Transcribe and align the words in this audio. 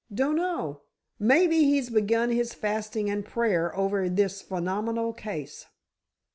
"Dunno. 0.11 0.81
Maybe 1.19 1.57
he's 1.57 1.91
begun 1.91 2.31
his 2.31 2.55
fasting 2.55 3.07
and 3.07 3.23
prayer 3.23 3.77
over 3.77 4.09
this 4.09 4.41
phenomenal 4.41 5.13
case." 5.13 5.67